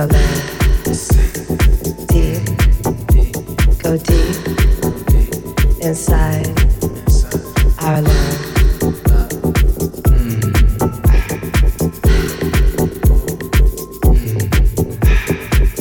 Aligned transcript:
go 0.00 0.06
loud. 0.06 0.40
Deep, 2.08 2.44
go 3.82 3.96
deep 3.98 4.36
inside 5.82 6.48
our 7.80 8.00
love. 8.00 8.36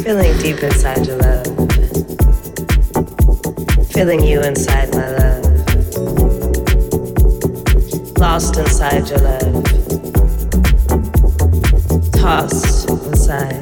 Feeling 0.03 0.37
deep 0.39 0.63
inside 0.63 1.05
your 1.07 1.17
love. 1.17 1.45
Feeling 3.91 4.23
you 4.23 4.41
inside 4.41 4.93
my 4.93 5.09
love. 5.17 5.45
Lost 8.17 8.57
inside 8.57 9.07
your 9.09 9.19
love. 9.19 9.63
Tossed 12.11 12.89
inside 12.89 13.58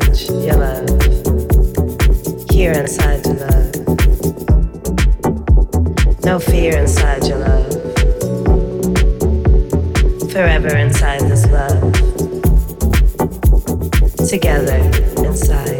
fear 2.68 2.82
inside 2.82 3.26
your 3.26 3.36
love. 3.36 3.76
No 6.26 6.38
fear 6.38 6.78
inside 6.80 7.26
your 7.26 7.38
love. 7.38 7.72
Forever 10.32 10.76
inside 10.76 11.22
this 11.22 11.46
love. 11.48 11.94
Together 14.28 14.80
inside. 15.24 15.77